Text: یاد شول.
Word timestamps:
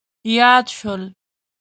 یاد 0.35 0.65
شول. 0.77 1.03